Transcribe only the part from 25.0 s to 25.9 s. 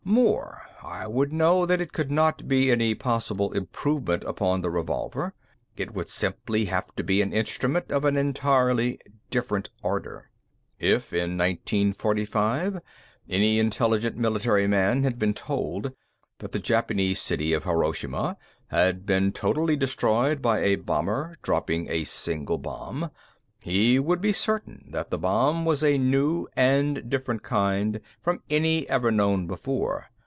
the bomb was